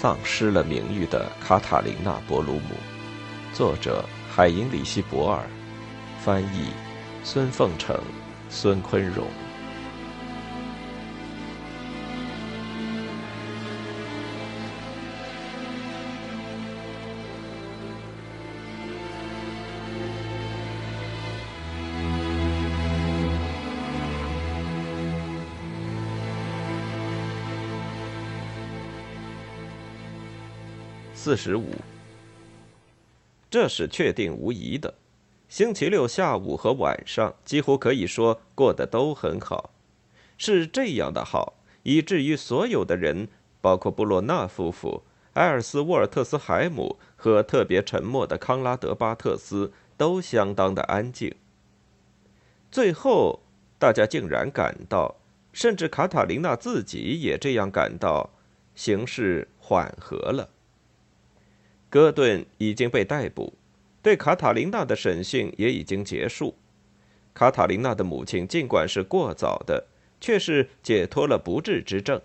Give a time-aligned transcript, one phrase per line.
[0.00, 2.76] 丧失了名誉的卡塔琳娜·博鲁姆，
[3.52, 5.42] 作者海因里希·博尔，
[6.20, 6.68] 翻译
[7.24, 8.00] 孙凤成、
[8.48, 9.26] 孙坤荣。
[31.28, 31.66] 四十五，
[33.50, 34.94] 这是确定无疑的。
[35.46, 39.68] 星期六下午和晚上几乎可以说过得都很好，
[40.38, 43.28] 是这样的好，以至于所有的人，
[43.60, 45.02] 包括布洛纳夫妇、
[45.34, 51.34] 埃尔斯沃尔特斯海姆和特别沉默的康拉德巴特斯，都相当的安静。
[52.70, 53.40] 最后，
[53.78, 55.16] 大家竟然感到，
[55.52, 58.30] 甚至卡塔琳娜自己也这样感到，
[58.74, 60.48] 形势缓和了。
[61.90, 63.54] 戈顿已经被逮捕，
[64.02, 66.54] 对卡塔琳娜的审讯也已经结束。
[67.32, 69.86] 卡塔琳娜的母亲尽管是过早的，
[70.20, 72.20] 却是解脱了不治之症，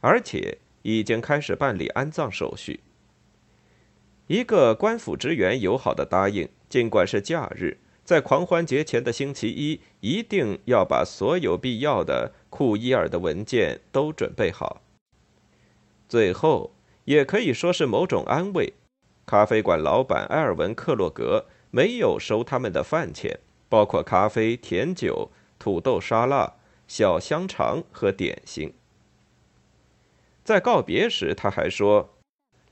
[0.00, 2.80] 而且已经开始办理安葬手续。
[4.28, 14.82] 一个官府职员友好的答应，尽管是假日，在狂欢节前的星期一，一定要把所有必要的库伊尔的文件都准备好。
[16.08, 16.75] 最后。
[17.06, 18.74] 也可以说是某种安慰。
[19.24, 26.54] 咖啡馆老板埃尔文·克洛格没有收他们的饭钱，包括咖啡、甜酒、土豆沙拉、
[26.86, 28.72] 小香肠和点心。
[30.44, 32.14] 在告别时，他还说：“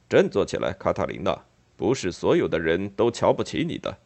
[0.09, 1.45] 振作起来，卡塔琳娜，
[1.77, 3.99] 不是所有的人都瞧不起你的。”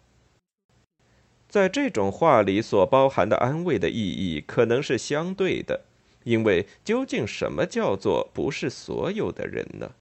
[1.49, 5.84] 在这种话里所包含的安慰的意义可能是相对的，
[6.25, 9.93] 因为究竟什么叫做不是所有的人呢？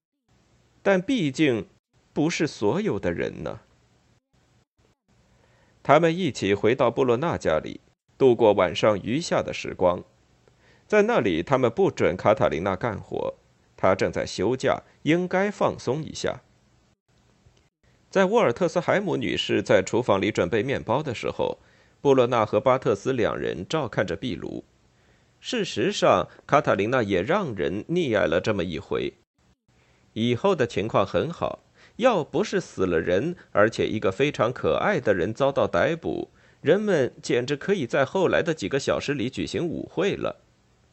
[0.88, 1.68] 但毕竟，
[2.14, 3.60] 不是所有的人呢。
[5.84, 7.82] 他们一起回到布洛纳家里，
[8.18, 10.02] 度过晚上余下的时光。
[10.88, 13.34] 在那里，他们不准卡塔琳娜干活，
[13.76, 16.40] 她正在休假，应该放松一下。
[18.10, 21.58] 在沃尔特斯海姆女士在厨房里准备面包的时候，
[22.00, 24.64] 布洛纳和巴特斯两人照看着壁炉。
[25.42, 29.16] 事实上，卡塔琳娜也让人溺爱了这么一回。
[30.20, 31.60] 以后的情况很好，
[31.98, 36.30] 要不是死了人，而且一个非常可爱的人遭到逮捕，
[36.62, 40.38] 人们简直可以在后来的几个小时里举行舞会了，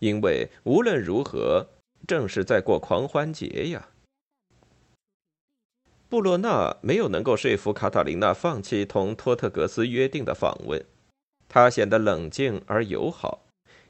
[0.01, 1.69] 因为无论如何，
[2.07, 3.89] 正是在过狂欢节呀。
[6.11, 10.85] 布洛纳没有能够说服卡塔琳娜放弃同托特格斯约定的访问，
[11.49, 13.47] 他显得冷静而友好。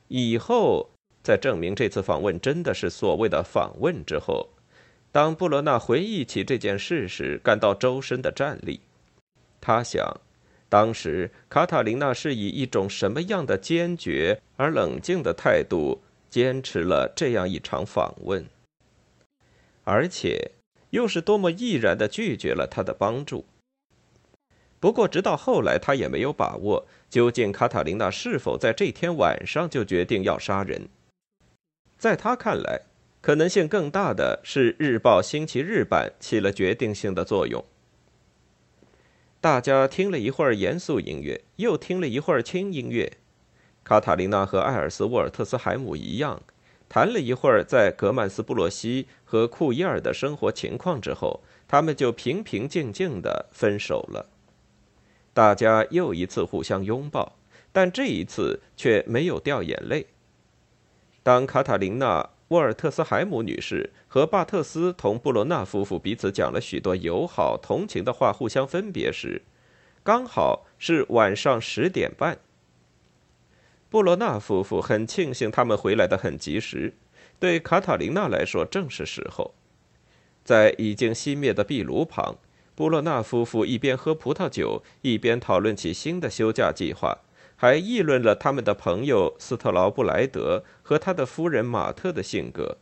[0.06, 0.90] 以后
[1.24, 4.50] 在证明这次访问真的是所谓的访问之后。
[5.14, 8.80] 当布罗纳回忆起这件事时，感到周身的战栗。
[9.60, 10.20] 他想，
[10.68, 18.44] 当时卡塔琳娜是以一种什么样的坚决而冷静的态度坚持了这样一场访问，
[19.84, 20.50] 而且
[20.90, 23.44] 又是多么毅然的拒绝了他的帮助。
[24.80, 30.88] 不过，直到后来，他也没有把握究竟卡塔琳娜是否在这天晚上就决定要杀人。
[31.96, 32.80] 在他看来。
[33.24, 37.64] 可能性更大的是，《日报星期日版》起了决定性的作用。
[39.40, 43.10] 大家听了一会儿严肃音乐，又听了一会儿轻音乐。
[43.82, 46.42] 卡塔琳娜和艾尔斯沃尔特斯海姆一样，
[46.86, 54.28] 谈了一会儿在格曼斯布洛西和库伊尔的生活情况之后，他们就平平静静的分手了。
[55.32, 57.38] 大家又一次互相拥抱，
[57.72, 60.08] 但这一次却没有掉眼泪。
[61.22, 62.28] 当卡塔琳娜。
[62.48, 69.42] 沃尔特斯海姆女士和巴特斯同布罗纳夫妇彼此讲了许多友好、同情的话，互相分别时，
[70.02, 72.38] 刚好是晚上十点半。
[73.88, 76.94] 布罗纳夫妇很庆幸他们回来的很及时，
[77.38, 79.54] 对卡塔琳娜来说正是时候。
[80.44, 82.36] 在已经熄灭的壁炉旁，
[82.74, 87.20] 布罗纳夫妇一边喝葡萄酒，一边讨论起新的休假计划。
[87.64, 92.76] 还议论了他们的朋友斯特劳布莱德和他的夫人马特的性格。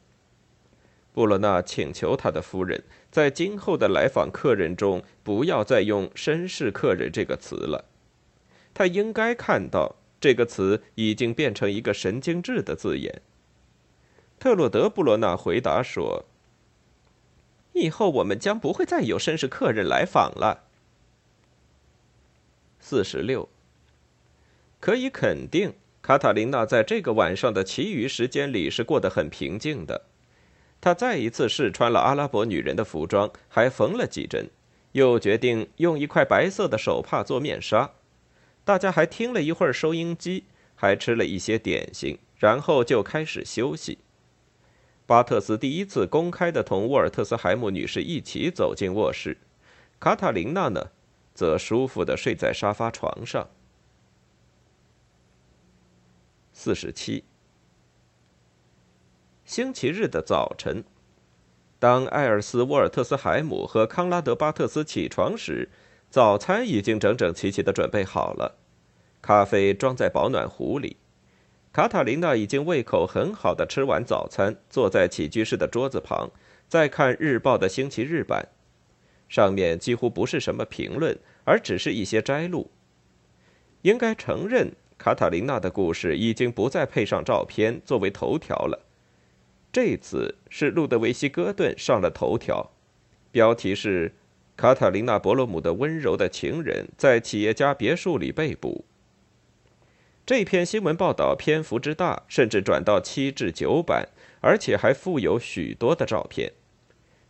[1.12, 7.84] 布洛纳请求他的夫人在今后的来访客人中不要再用“绅士客人”这个词了，
[8.74, 13.22] 他应该看到这个词已经变成一个神经质的字眼。
[14.40, 16.24] 特洛德·布罗纳回答说
[17.74, 20.64] ：“以后我们将不会再有绅士客人来访了。”
[22.82, 23.48] 四十六。
[24.82, 30.06] 可以肯定，卡塔琳娜在这个晚上的其余时间里是过得很平静的。
[30.80, 34.50] 她再一次试穿了阿拉伯女人的服装，还缝了几针，
[34.90, 37.92] 又决定用一块白色的手帕做面纱。
[38.64, 43.98] 大家还听了一会儿收音机，还吃了一些点心，然后就开始休息。
[45.06, 49.38] 巴特斯第一次公开的同沃尔特斯海姆女士一起走进卧室，
[50.00, 50.88] 卡塔琳娜呢，
[51.32, 53.48] 则舒服的睡在沙发床上。
[56.64, 57.24] 四十七。
[59.44, 60.84] 星期日的早晨，
[61.80, 65.68] 当艾尔斯·沃尔特斯海姆和康拉德·巴特斯起床时，
[66.08, 68.58] 早餐已经整整齐齐的准备好了，
[69.20, 70.98] 咖啡装在保暖壶里。
[71.72, 76.30] 卡塔琳娜已经胃口很好的吃完早餐，坐在起居室的桌子旁，
[76.68, 78.50] 在看日报的星期日版，
[79.28, 82.70] 上面几乎不是什么评论，而只是一些摘录。
[83.80, 88.86] 应该承认，卡塔琳娜的故事已经不再配上照片作为头条了。
[89.72, 92.70] 这次是路德维希·戈顿上了头条，
[93.32, 94.14] 标题是
[94.56, 98.84] “卡塔琳娜·博洛姆的温柔的情人在企业家别墅里被捕”。
[100.24, 104.08] 这篇新闻报道篇幅之大，甚至转到七至九版，
[104.40, 106.52] 而且还附有许多的照片。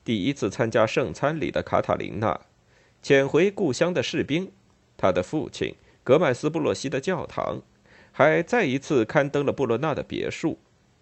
[0.05, 2.39] 第一次参加圣餐礼的卡塔琳娜，
[3.01, 4.53] 潜回故乡的士兵，
[4.99, 5.75] 他的父亲
[6.05, 7.63] 格麦斯布洛西的教堂，
[8.11, 10.59] 还再一次刊登了布洛纳的别墅。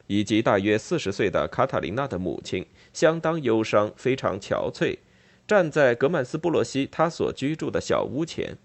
[0.07, 4.99] 以及大约四十岁的卡塔琳娜的母亲，相当忧伤，非常憔悴，
[5.47, 8.59] 站在格曼斯布洛西他所居住的小屋前。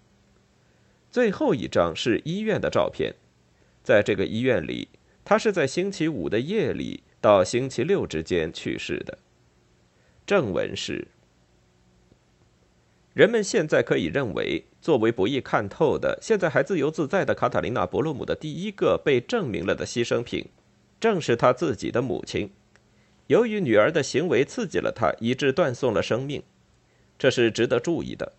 [1.08, 3.14] 最后一张是医院的照片，
[3.84, 4.88] 在这个医院里，
[5.24, 9.18] 他是在星期五的夜里到星期六之间去世的。
[10.26, 11.06] 正文是：
[13.14, 20.46] 人们现在可以认为，作为不易看透的、现在还自由自在的卡塔琳娜·伯洛姆的第一个被证明了的牺牲品。
[21.00, 22.52] 正是他自己的母亲，
[23.26, 26.40] 由于女儿的行为刺激了他，以致断送了生命，
[27.18, 28.34] 这是值得注意的。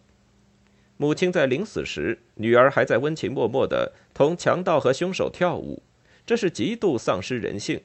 [0.96, 5.84] 母亲在临死时，女儿还在温情脉脉地同强盗和凶手跳舞，
[6.26, 7.82] 这是极度丧失人性。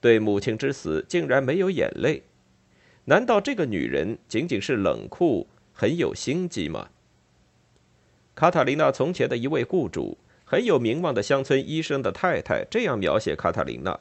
[0.00, 2.24] 对母亲之死竟然没有眼泪，
[3.04, 6.88] 难道这个女人仅仅是冷酷、很有心机吗？
[8.34, 10.18] 卡塔琳娜从前的一位雇主。
[10.44, 13.98] 很有名望的乡村医生的太太这样描写卡塔琳娜：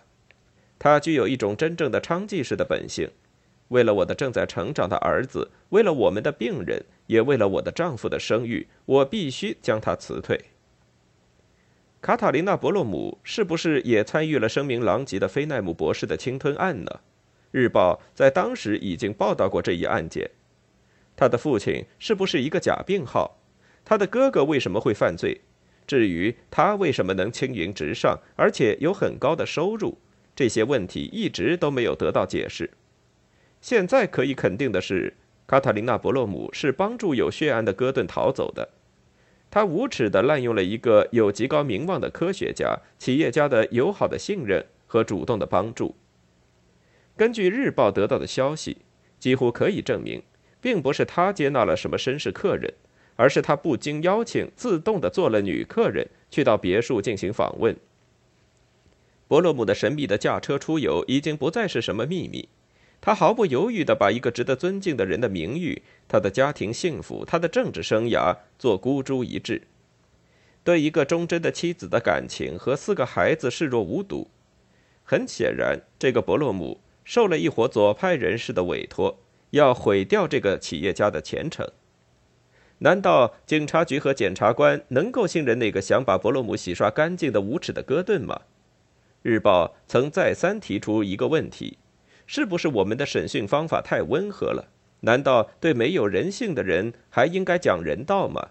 [0.78, 3.10] 她具有一种真正的娼妓式的本性。
[3.70, 10.38] 为了我的正在成长的儿子，为了我们的病人，也为了我的丈夫的声誉，我必须将她辞退。
[12.02, 17.00] 卡塔琳娜·伯洛姆是不是也参与了声名狼藉的菲奈姆博士的侵吞案呢？
[17.52, 20.30] 日报在当时已经报道过这一案件。
[21.16, 23.38] 他的父亲是不是一个假病号？
[23.84, 25.42] 他的哥哥为什么会犯罪？
[25.88, 29.98] 至于他为什么能青云直上，而且有很高的收入，
[30.36, 32.72] 这些问题一直都没有得到解释。
[33.60, 38.70] 现在可以肯定的是，卡塔琳娜·伯洛姆是帮助有血案的戈顿逃走的。
[39.50, 45.96] 他无耻地滥用了一个有极高名望的科学家、企业家的友好的信任和主动的帮助。
[47.18, 48.78] 根据日报得到的消息，
[49.20, 50.24] 几乎可以证明，
[50.62, 52.74] 并不是他接纳了什么绅士客人。
[53.22, 57.78] 而是他不经邀请，自动的做了女客人，去到别墅进行访问。
[59.28, 62.50] 伯洛姆的神秘的驾车出游已经不再是什么秘密，
[63.00, 69.62] 他毫不犹豫地把一个值得尊敬的人的名誉、他的家庭幸福、他的政治生涯做孤注一掷，
[70.64, 74.32] 对一个忠贞的妻子的感情和四个孩子视若无睹。
[75.04, 79.20] 很显然，这个伯洛姆受了一伙左派人士的委托，
[79.52, 81.70] 要毁掉这个企业家的前程。
[82.84, 88.42] 难道警察局和检察官能够信任那个想把伯洛姆洗刷干净的无耻的戈顿吗？
[89.22, 91.78] 日报曾再三提出一个问题：
[92.26, 94.70] 是不是我们的审讯方法太温和了？
[95.02, 98.50] 难道对没有人性的人还应该讲人道吗？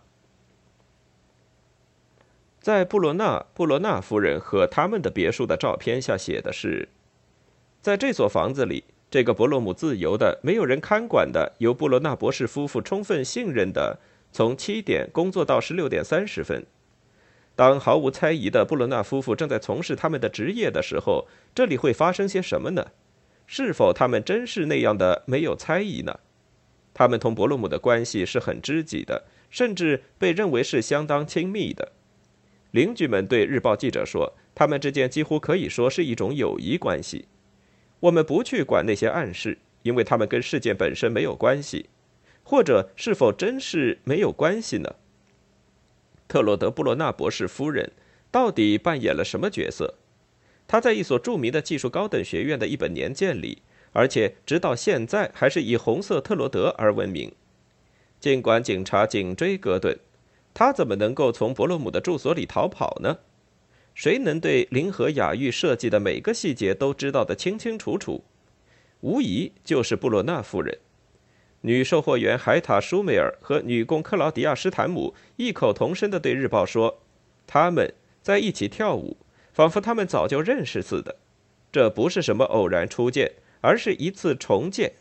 [2.60, 6.88] 在布罗纳布罗纳夫人和他们的别墅的照片下写的是：
[7.82, 13.98] 在这所房子里，这个伯洛姆自由的、没有人看管的、由布罗纳博士夫妇充分信任的。
[14.32, 16.64] 从七点工作到十六点三十分，
[17.56, 22.86] 当毫无猜疑的布伦纳夫妇正在从事他们的职业的时候，这里会发生些什么呢？
[23.46, 26.20] 是否他们真是那样的没有猜疑呢？
[26.94, 31.92] 他们同伯洛姆的关系是很知己的，甚至被认为是相当亲密的。
[32.70, 37.26] 邻居们对日报记者说，他们之间几乎可以说是一种友谊关系。
[37.98, 41.86] 我们不去管那些暗示，因为他们跟事件本身没有关系。
[42.50, 44.96] 或者是否真是没有关系呢？
[46.26, 47.92] 特洛德·布罗纳博士夫人
[48.32, 49.94] 到底扮演了什么角色？
[50.66, 57.30] 她在一所著名的技术高等学院的一本年鉴里，而且直到现在还是以红色特罗德而闻名。
[58.18, 59.96] 尽管警察紧追戈顿，
[60.52, 63.18] 他怎么能够从伯洛姆的住所里逃跑呢？
[63.94, 68.24] 谁能对林和雅玉设计的每个细节都知道得清清楚楚？
[69.02, 70.76] 无疑就是布洛纳夫人。
[71.62, 77.00] 女售货员海塔·舒梅尔和女工克劳迪亚·施坦姆异口同声地对日报说
[77.46, 79.18] ：“他们在一起跳舞，
[79.52, 81.16] 仿佛他们早就认识似的。
[81.70, 84.94] 这不是什么偶然初见，而是一次重见。”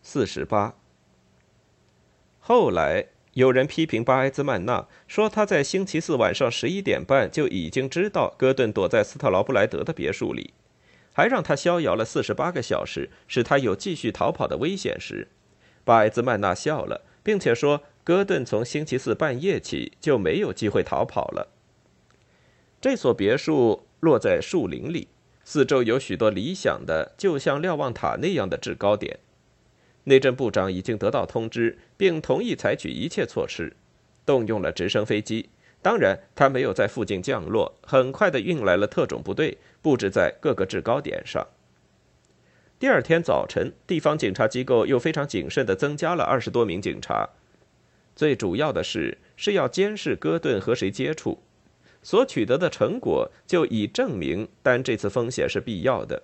[0.00, 0.74] 四十八。
[2.38, 10.54] 后来有人批评巴埃兹曼纳，说他在星期四晚上十一点半就已经知道戈顿躲在斯特劳布莱德的别墅里。
[11.18, 15.26] 还让他逍遥了四十八个小时，使他有继续逃跑的危险时，
[15.82, 21.48] 巴埃兹曼纳笑了，并且说：“戈顿从星期四半夜起就没有机会逃跑了。”
[22.80, 25.08] 这所别墅落在树林里，
[25.42, 29.18] 四周有许多理想的，就像瞭望塔那样的制高点。
[30.04, 33.74] 内政部长已经得到通知，并同意采取一切措施，
[34.24, 35.48] 动用了直升飞机。
[35.80, 41.46] 当然，他没有在附近降落，很快的运来了特种部队，布置在各个制高点上。
[42.78, 47.28] 第二天早晨，地方警察机构又非常谨慎的增加了二十多名警察。
[48.14, 51.38] 最主要的是是要监视戈顿和谁接触，
[52.02, 56.22] 所取得的成果就已证明，但这次风险是必要的。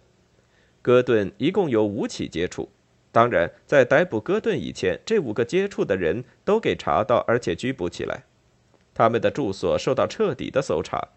[0.83, 2.69] 戈顿一共有五起接触，
[3.13, 8.25] 当然，在逮捕戈顿以前，这五个接触的人都给查到，而且拘捕起来。
[8.95, 11.09] 他们的住所受到彻底的搜查。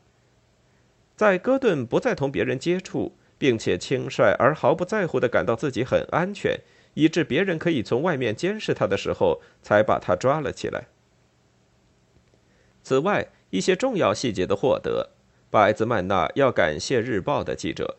[1.16, 6.60] 在戈顿不再同别人接触，并且轻率而毫不在乎地感到自己很安全，
[6.96, 10.88] 以致别人可以从外面监视他的时候，才把他抓了起来。
[12.84, 15.10] 此外，一些重要细节的获得，
[15.50, 17.98] 巴兹曼纳要感谢《日报》的记者，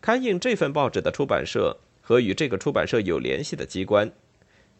[0.00, 4.10] 刊印这份报纸的出版社和与这个出版社有联系的机关。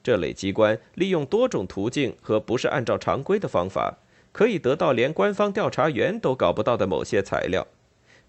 [0.02, 3.98] 这类机关利用多种途径和不是按照常规的方法。
[4.32, 7.66] 可以得到连官方调查员都搞不到的某些材料，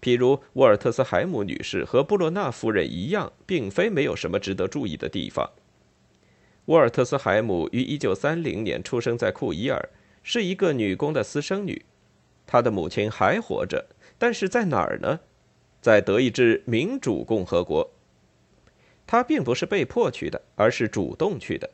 [0.00, 5.50] 譬如沃尔特斯海姆女士和布洛纳夫人一样，并非没有什么值得注意的地方。
[6.66, 9.88] 沃尔特斯海姆于1930年出生在库伊尔，
[10.22, 11.84] 是一个女工的私生女。
[12.46, 13.86] 她的母亲还活着，
[14.18, 15.20] 但是在哪儿呢？
[15.80, 17.90] 在德意志民主共和国。
[19.06, 21.70] 她并不是被迫去的，而是主动去的。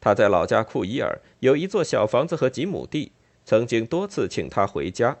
[0.00, 3.12] 她在老家库伊尔有一座小房子和几亩地。
[3.44, 5.18] 曾经多次请他回家，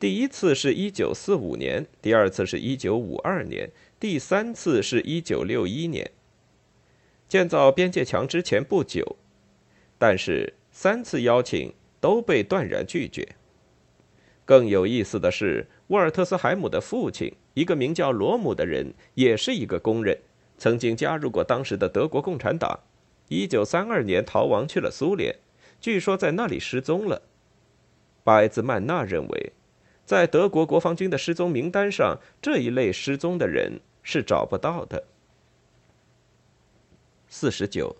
[0.00, 6.10] 第一次是一九四五年，第二次是一九五二年，第三次是一九六一年。
[7.28, 9.16] 建造边界墙之前不久，
[9.98, 13.36] 但是三次邀请都被断然拒绝。
[14.44, 20.18] 更有意思的是，沃尔特斯海姆的父亲，一个名叫罗姆的人，也是一个工人，
[20.58, 22.80] 曾经加入过当时的德国共产党。
[23.28, 25.36] 一九三二年逃亡去了苏联，
[25.80, 27.22] 据说在那里失踪了。
[28.24, 29.52] 巴埃兹曼纳认为，
[30.04, 35.04] 在德国国防军的失踪名单上，这一类失踪的人是找不到的。
[37.28, 37.96] 四十九。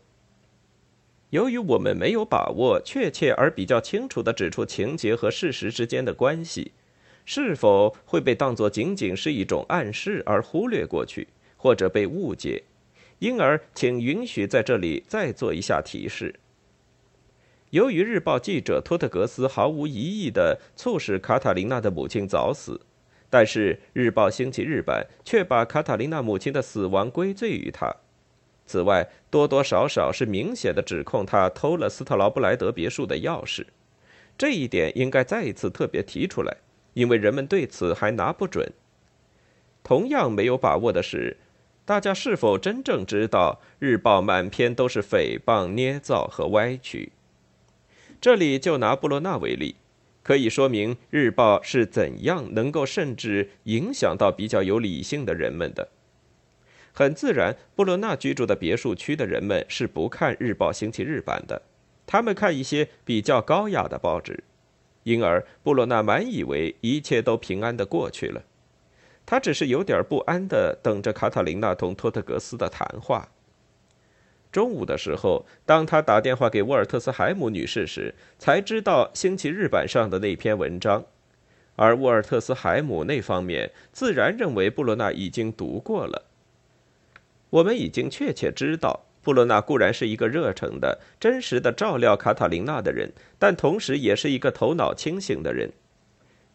[1.30, 6.72] 由于我们没有把握确切而比较清楚地指出情节和事实之间的关系，
[7.24, 12.62] 是否会被当作仅仅是一种暗示而忽略过去，或者被误解？
[13.18, 16.34] 因而，请允许在这里再做一下提示。
[17.72, 22.78] 由于日报记者托特格斯毫无疑义地促使卡塔琳娜的母亲早死，
[23.30, 27.90] 但是日报星期日版却把卡塔琳娜母亲的死亡归罪于他。
[28.66, 33.64] 此外，多多少少是明显的指控他偷了斯特劳布莱德别墅的钥匙。
[34.36, 36.58] 这一点应该再一次特别提出来，
[36.92, 38.70] 因为人们对此还拿不准。
[39.82, 41.38] 同样没有把握的是，
[41.86, 47.12] 大家是否真正知道日报满篇都是诽谤、捏造和歪曲？
[48.22, 49.74] 这里就拿布洛纳为例，
[50.22, 55.88] 可以说明日报是怎样能够甚至影响到比较有理性的人们的。
[56.92, 61.62] 很自然，布洛纳居住的别墅区的人们是不看日报星期日版的，
[62.06, 64.44] 他们看一些比较高雅的报纸，
[65.02, 68.44] 因而布洛纳满以为一切都平安的过去了，
[69.26, 73.31] 他只是有点不安的等着卡塔琳娜同托特格斯的谈话。
[74.52, 81.04] 中午的时候，当他打电话给沃尔特斯海姆女士时，才知道星期日版上的那篇文章，
[81.76, 86.26] 而沃尔特斯海姆那方面自然认为布罗纳已经读过了。
[87.48, 95.72] 我们已经确切知道，布罗纳固然是一个热诚的、真实的照料卡塔琳娜的人，但同时也是一个头脑清醒的人。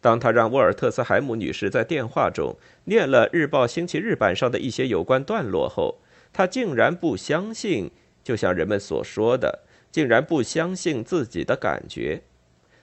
[0.00, 5.98] 当他让沃尔特斯海姆女士在电话中念了《日报星期日版》上的一些有关段落后，
[6.38, 7.90] 他竟然不相信，
[8.22, 12.22] 就像人们所说的，竟然不相信自己的感觉。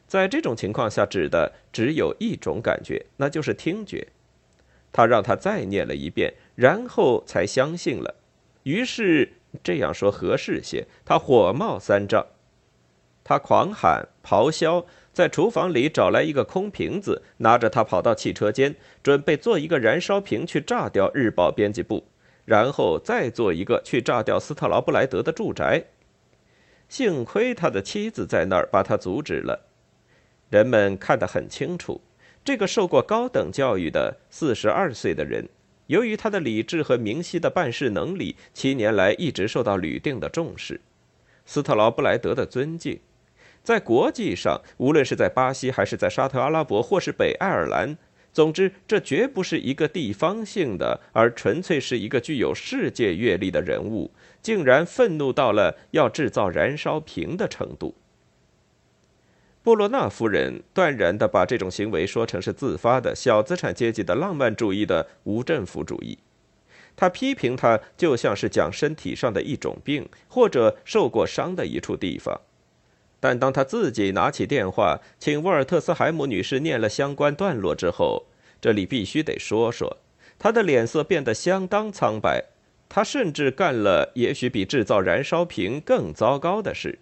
[0.05, 4.09] 在这种情况下，指的只有一种感觉，那就是听觉。
[4.91, 8.15] 他让他再念了一遍，然后才相信了。
[8.63, 9.31] 于是
[9.63, 12.27] 这样说合适些，他火冒三丈，
[13.23, 14.85] 他狂喊咆哮。
[15.13, 22.03] 在厨房里找来一个空瓶子，拿着它跑到汽车间，准备做一个燃烧瓶去炸掉日报编辑部，
[22.45, 25.85] 然后再做一个去炸掉斯特劳布莱德的住宅。
[26.87, 29.67] 幸亏他的妻子在那儿，把他阻止了。
[30.49, 32.01] 人们看得很清楚，
[32.43, 35.49] 这个受过高等教育的四十二岁的人，
[35.87, 40.79] 由于他的理智和明晰的办事能力，七年来一直受到吕定的重视，
[41.45, 42.99] 斯特劳布莱德的尊敬。
[43.63, 47.97] 在国际上，无论是在巴西，还是在沙特阿拉伯，或是北爱尔兰，
[48.35, 54.11] 总之，这绝不是一个地方性的，而纯粹是一个具有世界阅历的人物，
[54.41, 57.95] 竟然愤怒到了要制造燃烧瓶的程度。
[59.63, 66.17] 布洛纳夫人断然地把这种行为说成是自发的小资产阶级的浪漫主义的无政府主义，
[66.97, 72.41] 她批评他就像是讲身体上的一种病，或者受过伤的一处地方。
[73.27, 78.27] 但当他自己拿起电话，请沃尔特斯海姆女士念了相关段落之后，
[78.61, 79.97] 这里必须得说说，
[80.37, 82.45] 他的脸色变得相当苍白。
[82.87, 86.99] 他甚至干了也许比制造燃烧瓶更糟糕的事。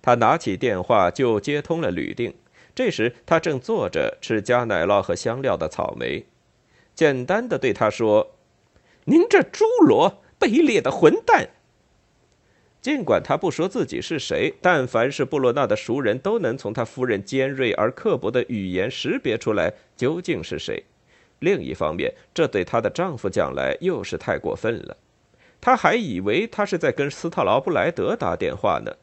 [0.00, 2.32] 他拿起电话就接通了吕定，
[2.74, 6.24] 这时他正坐着吃加奶酪和香料的草莓，
[6.94, 8.34] 简单的对他说
[9.04, 11.50] ：“您这侏罗，卑劣的混蛋！”
[12.84, 20.84] 尽管他不说自己是谁，但凡是布洛纳的熟人都能从他夫人尖锐而刻薄的语言识别出来究竟是谁。
[21.38, 24.94] 另一方面，这对她的丈夫讲来又是太过分了。
[25.62, 28.94] 他还以为他是在跟斯特劳布莱德打电话呢。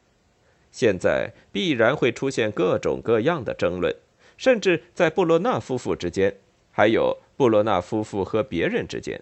[0.72, 3.92] 现在必然会出现各种各样的争论，
[4.38, 6.36] 甚至在布洛纳夫妇之间，
[6.70, 9.20] 还有布洛纳夫妇和别人之间。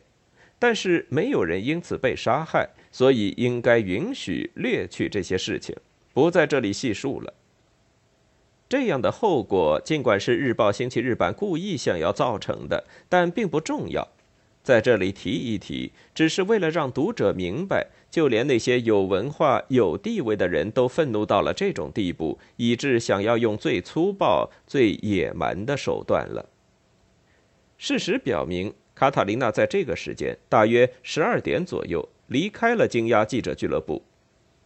[0.62, 5.76] 但是没有人因此被杀害，所以应该允许略去这些事情，
[6.14, 7.34] 不在这里细述了。
[8.68, 14.08] 这样的后果，尽管是《日报星期日版》故意想要造成的，但并不重要。
[14.62, 26.48] 在这里提一提，只是为了让读者明白，就连那些有文化、有地位的人都愤怒到了这种地步，以致想要用最粗暴、最野蛮的手段了。
[27.78, 28.74] 事实表明。
[28.94, 34.02] 卡塔琳娜在这个时间，大约十二点左右离开了金鸭记者俱乐部。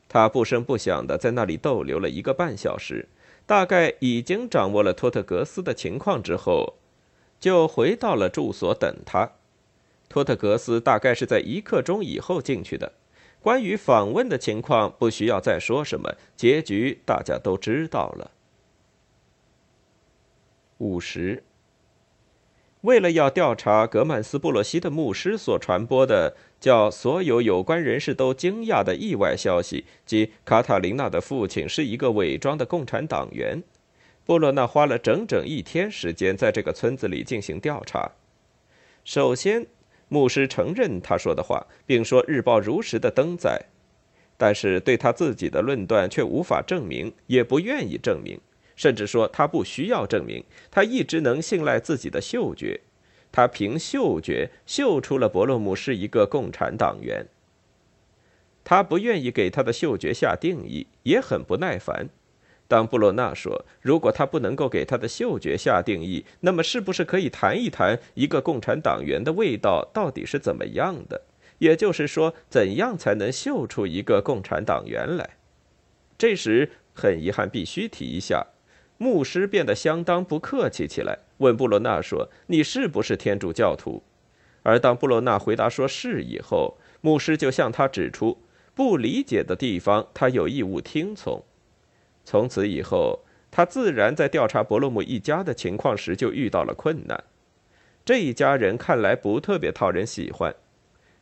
[0.08, 3.08] 他不声不响地在那里逗留了一个半小时，
[3.48, 6.76] 大概已经掌握了托特格斯的情况之后，
[7.40, 9.32] 就回到了住所等他。
[10.08, 12.94] 托特格斯大概是在一刻钟以后进去的。
[13.42, 18.32] 关于访问的情况，不需要再说什么，结局大家都知道了。
[20.78, 21.44] 五十。
[22.84, 33.64] 为了要调查格曼斯布洛西的牧师所传播的叫所有有关人士都惊讶的意外消息，即卡塔琳娜的父亲是一个伪装的共产党员，
[34.26, 38.12] 布洛纳花了整整一天时间在这个村子里进行调查。
[39.06, 39.66] 首先，
[40.10, 43.62] 牧师承认他说的话，并说日报如实的登载，
[44.38, 48.38] 但是对他自己的论断却无法证明，也不愿意证明。
[48.84, 52.82] 甚至说他不需要证明，他一直能信赖自己的嗅觉，
[53.32, 57.26] 他凭嗅觉嗅出了伯洛姆是一个共产党员。
[58.66, 62.10] 他不愿意给他的嗅觉下定义，也很不耐烦。
[62.68, 71.22] 当布洛纳说如果他不能够给他的嗅觉下定义，那么是不是可以谈一谈一个共产党员的味道到底是怎么样的？
[71.60, 75.38] 也就是说，怎样才能嗅出一个共产党员来？
[76.18, 78.48] 这时很遗憾，必须提一下。
[79.04, 84.02] 牧师变得相当不客气起来，问布罗纳说：“你是不是天主教徒？”
[84.64, 88.38] 而当布罗纳回答说是以后，牧师就向他指出
[88.74, 91.44] 不理解的地方，他有义务听从。
[92.24, 93.20] 从此以后，
[93.52, 97.22] 他自然在调查伯洛姆一家的情况时就遇到了困难。
[98.06, 100.56] 这一家人看来不特别讨人喜欢。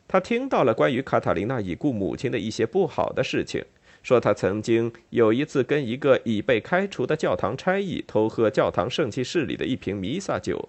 [0.06, 3.64] 他听到了关于卡塔琳娜已故母亲的一些不好的事情。
[4.02, 10.68] 说他曾经有一次跟一个已被开除的教堂差役偷喝教堂圣器室里的一瓶弥撒酒。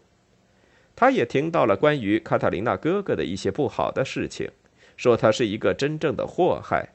[0.96, 4.50] 他也听到了关于卡塔琳娜哥哥的一些不好的事情，
[4.96, 6.90] 说他是一个真正的祸害。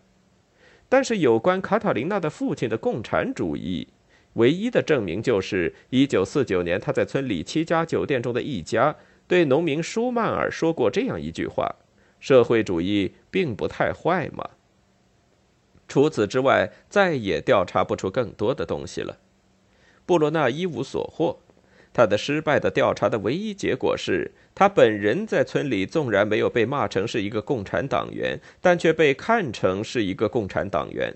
[0.88, 3.88] 但是有关卡塔琳娜的父亲的共产主义，
[4.34, 8.94] 唯一的证明就是1949年他在村里七家酒店中的一家
[9.26, 11.74] 对农民舒曼尔说过这样一句话
[12.20, 14.48] ：“社会主义并不太坏嘛。”
[15.88, 19.18] 除此之外，再也调查不出更多的东西了。
[20.06, 21.38] 布罗纳一无所获。
[21.94, 31.12] 他的失败的调查的唯一结果是他本人在村里纵然没有被骂成是一个共产党员，但却被看成是一个共产党员。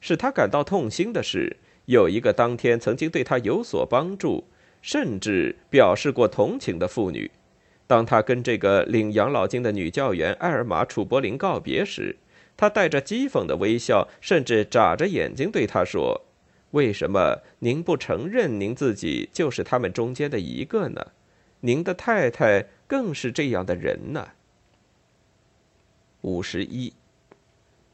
[0.00, 4.44] 使他感到痛心的是，有一个当天曾经对他有所帮助，
[4.82, 7.30] 甚至表示过同情的妇女，
[7.86, 12.16] 当他跟这个领养老金的女教员艾尔玛·楚柏林告别时，
[12.58, 16.26] 他带着讥讽的微笑，甚至眨着眼睛对他说。
[16.72, 21.12] 为什么您不承认您自己就是他们中间的一个呢？
[21.60, 24.30] 您的太太更是这样的人呢。
[26.22, 26.92] 五十一。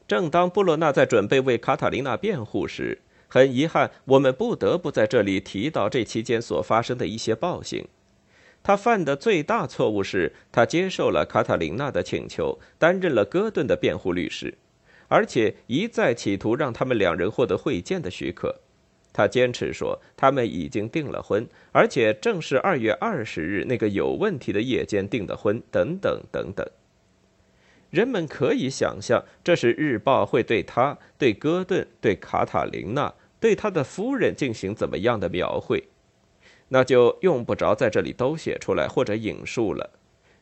[0.07, 7.87] 正当布洛纳在准备为卡塔琳娜辩护时，很遗憾，我们不得不在这里提到这期间所发生的一些暴行。
[8.65, 14.57] 他犯的最大错误是他接受了卡塔琳娜的请求，担任了戈顿的辩护律师，
[15.07, 18.61] 而且一再企图让他们两人获得会见的许可。
[19.13, 26.67] 他坚持说，他们已经订了婚，而且正是二月二十日那个有问题的夜间订的婚，等等等等。
[27.91, 35.83] 人们可以想象，这是日报会对他、对戈顿、对卡塔琳娜、对他的夫人进行怎么样的描绘，
[36.69, 39.91] 那就用不着在这里都写出来或者引述了。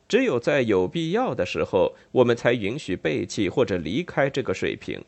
[0.08, 5.04] 只有在有必要的时候，我们才允许背弃或者离开这个水平。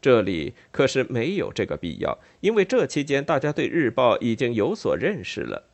[0.00, 5.64] 这里可是没有这个必要，因为这期间大家对日报已经有所认识了。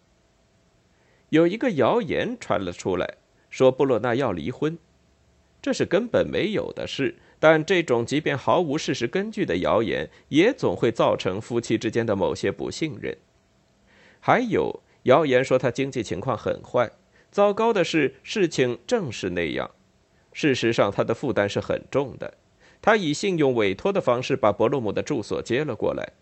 [1.31, 3.17] 有一个谣言传了出来，
[3.51, 4.79] 说布洛纳要离婚，
[5.61, 7.17] 这是根本没有的事。
[7.41, 13.17] 但这种即便毫无事实根据的谣言，也总会造成夫妻之间的某些不信任。
[14.25, 16.89] 还有谣言说他经济情况很坏，
[17.33, 19.69] 糟糕的是，事情正是那样。
[20.33, 22.35] 事实上，他的负担是很重的。
[22.81, 26.13] 他以信用委托的方式把伯洛姆的住所接了过来。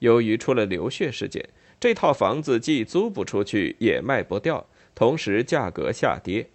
[0.00, 6.48] 由于出了流血事件，这套房子既租不出去，也卖不掉，同时价格下跌，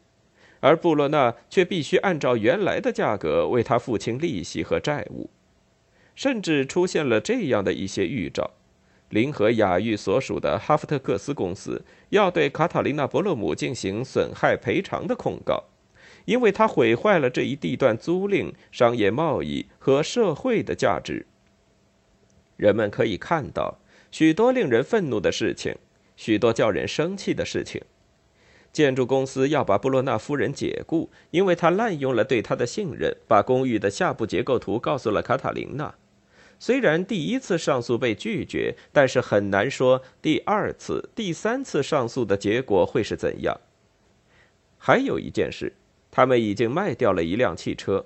[0.60, 5.30] 而布洛纳却必须按照原来的价格为他付清利息和债务，
[6.14, 8.52] 甚至出现了这样的一些预兆：
[9.10, 15.65] 林和雅玉所属的哈弗特克斯公司要对卡塔琳娜·伯洛姆进行损害赔偿的控告。
[16.26, 21.26] 因为他毁坏了这一地段租赁、商业贸易和社会的价值。
[22.56, 23.80] 人们可以看到
[24.12, 25.76] 许多令人愤怒的事情，
[26.15, 27.82] 许多叫人生气的事情。
[28.72, 35.95] 建筑公司要把布洛纳夫人解雇，因为他滥用了对他的信任，把公寓的下部结构图告诉了卡塔琳娜。
[36.60, 43.60] 虽然第一次上诉被拒绝，但是很难说第二次、第三次上诉的结果会是怎样。
[44.78, 45.74] 还有一件事。
[46.12, 48.04] 他们已经卖掉了一辆汽车，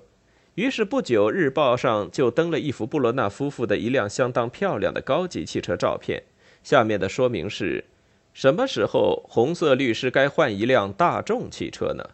[0.56, 6.22] 于是不久，日报上就登了一幅布罗纳夫妇的一辆相当漂亮的高级汽车照片。
[6.62, 7.86] 下面的说明是：
[8.34, 12.10] 什么时候红色律师该换一辆大众汽车呢？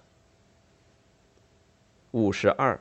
[2.12, 2.80] 五十二，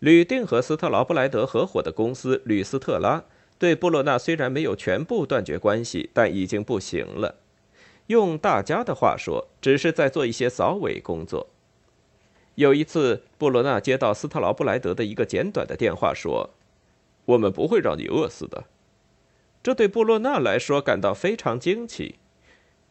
[0.00, 3.24] 吕定和斯特劳布莱德合伙的公司吕斯特拉
[3.58, 7.36] 对布洛纳虽然没有全部断绝关系，但已经不行了。
[8.06, 11.48] 用大家的话说，只是在做一些扫尾工作。
[12.54, 16.50] 有一次，布罗纳接到斯特劳布莱德的一个简短的电话，说
[17.26, 18.64] ：“我们不会让你饿死的。”
[19.62, 22.14] 这对布洛纳来说感到非常惊奇。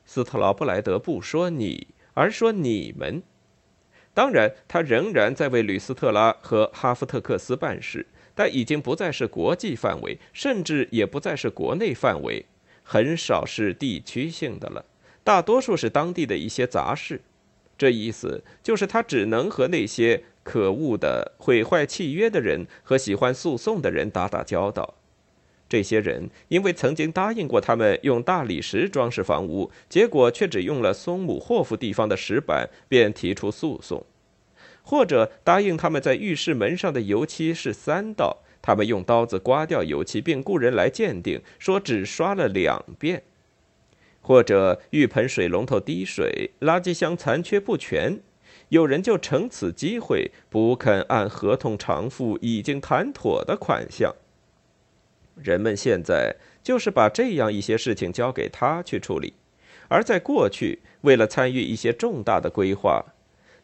[0.06, 3.24] 斯特劳布莱德不说你，而说你们。
[4.18, 8.04] 当然，他仍然在为吕斯特拉和哈夫特克斯办事，
[8.34, 12.44] 但已经不再是国际范围，甚至也不再是国内范围，
[12.82, 14.84] 很少是地区性的了，
[15.24, 17.22] 大多数是当地的一些杂事。
[17.78, 24.96] 这意思就是，他只能和那些可恶的、毁坏契约的人和喜欢诉讼的人打打交道。
[25.70, 34.04] 这些人因为曾经答应过他们用大理石装饰房屋，结果却只用了松姆霍夫地方的石板，便提出诉讼；
[34.82, 43.24] 或者答应他们在浴室门上的油漆是三道，他们用刀子刮掉油漆，并雇人来鉴定，说只刷了两遍。
[44.22, 48.20] 或者浴盆水龙头滴水，垃圾箱残缺不全，
[48.70, 54.14] 有人就乘此机会不肯按合同偿付已经谈妥的款项。
[55.42, 59.34] 人们现在就是把这样一些事情交给他去处理，
[59.88, 63.06] 而在过去，为了参与一些重大的规划，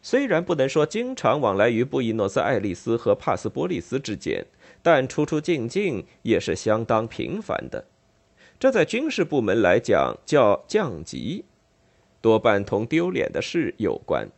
[0.00, 4.46] 虽然不能说经常往来于布宜诺斯艾利斯和帕斯波利斯之间，
[4.82, 7.84] 但出出进进也是相当频繁的。
[8.58, 11.44] 这在军事部门来讲叫降级，
[12.20, 14.28] 多半同丢脸的事有关。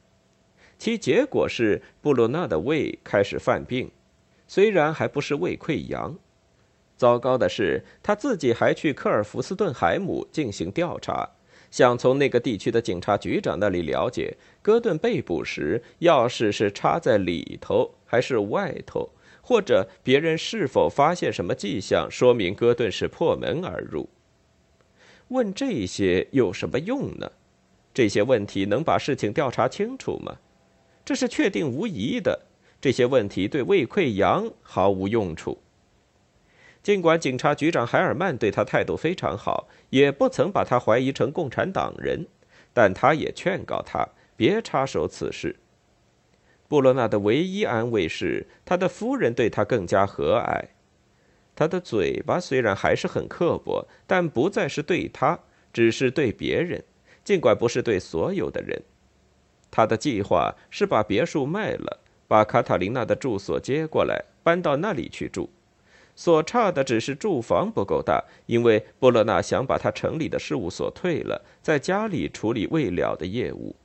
[0.79, 3.90] 其结果是布鲁纳的胃开始犯病，
[4.46, 6.16] 虽然还不是胃溃疡。
[6.97, 11.29] 糟糕的是，他自己还去科尔福斯顿海姆进行调查，
[11.71, 19.11] 想从那个地区的警察局长那里了解戈顿被捕时钥匙是插在里头还是外头，
[19.43, 24.09] 或者别人是否发现什么迹象说明戈顿是破门而入。
[25.29, 27.31] 问这些有什么用呢？
[27.93, 30.37] 这些问题能把事情调查清楚吗？
[31.05, 32.47] 这是确定无疑的。
[32.81, 35.59] 这些问题对胃溃疡毫无用处。
[36.87, 42.25] 尽管警察局长海尔曼对他态度非常好，也不曾把他怀疑成共产党人，
[42.72, 45.57] 但他也劝告他别插手此事。
[46.68, 50.64] 布罗纳的唯一安慰是，他的夫人对他更加和蔼。
[51.57, 55.40] 他的嘴巴虽然还是很刻薄，但不再是对他，
[55.72, 56.85] 只是对别人，
[57.25, 58.81] 尽管不是对所有的人。
[59.72, 65.51] 他的计划是把别墅卖了，把卡塔琳娜的住所接过来，搬到那里去住。
[66.17, 73.77] 所差的只是住房不够大，因为波洛纳想把他城里的事务所退了，在家里处理未了的业务。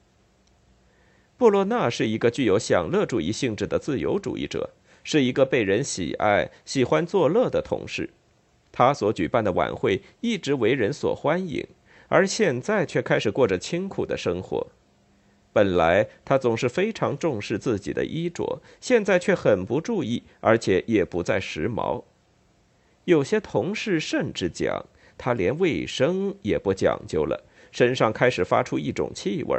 [1.38, 4.70] 布洛纳是一个具有享乐主义性质的自由主义者，
[5.04, 8.10] 是一个被人喜爱、喜欢作乐的同事。
[8.72, 11.67] 他所举办的晚会一直为人所欢迎，
[12.08, 14.67] 而现在却开始过着清苦的生活。
[15.52, 22.04] 本来他总是非常重视自己的衣着，现在却很不注意，而且也不再时髦。
[23.05, 24.85] 有些同事甚至讲，
[25.17, 29.57] 他连卫生也不讲究了，身上开始发出一种气味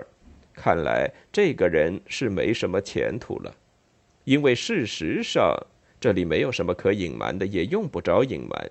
[0.55, 3.55] 看来这个人是没什么前途了，
[4.25, 5.57] 因为事实上
[6.01, 8.71] 这里没有什么可隐瞒的，也用不着隐瞒。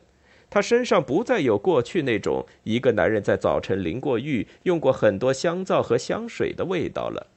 [0.50, 7.28] 他身上不再有过去那种一个男人在早晨淋过浴、用过很多香皂和香水的味道了。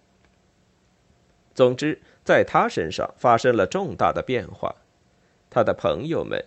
[1.54, 4.74] 总之，在他身上发生了重大的变化，
[5.48, 6.44] 他的朋友们。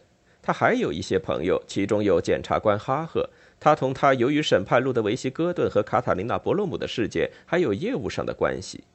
[0.48, 3.30] 他还有一些朋友，其中有检察官哈赫。
[3.60, 8.86] 他同他由于审判路德维希·戈顿和卡塔琳娜·伯洛姆的事件还有业务上的关系，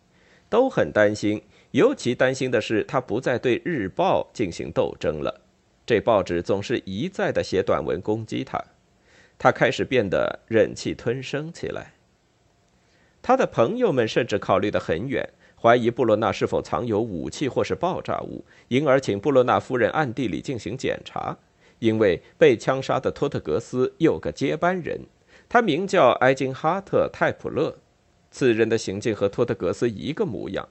[0.49, 1.43] 都很担心。
[1.73, 5.43] 尤其担心的是，他不再对《日报》进行斗争了。
[5.85, 8.59] 这报纸总是一再的写短文攻击他，
[9.39, 11.93] 他开始变得忍气吞声起来。
[13.21, 15.29] 他的朋友们甚至考虑得很远。
[15.63, 21.37] 怀疑布洛纳是否藏有武器或是爆炸物，因而请布洛纳夫人暗地里进行检查。
[21.79, 25.01] 因为被枪杀的托特格斯有个接班人，
[25.49, 27.77] 他名叫埃金哈特·泰普勒。
[28.33, 30.69] 此人的行径和托特格斯一个模样。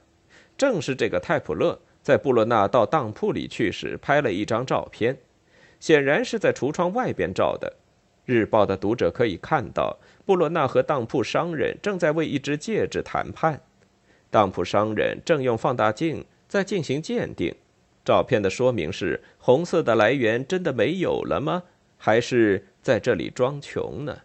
[0.58, 5.16] 正是这个泰普勒在布洛纳到当铺里去时拍了一张照片，
[5.80, 7.72] 显然是在橱窗外边照的。
[8.26, 13.60] 日报的读者可以看到，布洛纳和当铺商人正在为一只戒指谈判。
[14.32, 17.54] 当铺商人正用放大镜在进行鉴定，
[18.02, 21.64] 照片的说明是：红色的来源真的没有了吗？
[21.98, 24.16] 还是在这里装穷呢？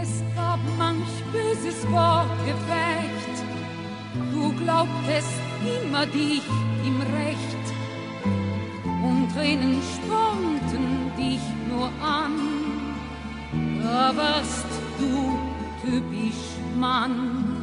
[0.00, 3.36] ？Es gab manch böses Wortgefecht,
[4.32, 5.40] du glaubtest
[5.76, 6.42] immer dich
[6.84, 7.64] im Recht,
[9.02, 12.34] und Tränen spornten dich nur an,
[13.82, 14.66] da warst
[14.98, 15.38] du
[15.82, 16.42] typisch
[16.78, 17.58] Mann.